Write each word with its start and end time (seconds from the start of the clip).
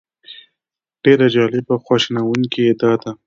ډېره 1.03 1.25
جالبه 1.35 1.71
او 1.75 1.83
خواشینونکې 1.85 2.59
یې 2.67 2.73
دا 2.81 2.91
ده. 3.01 3.11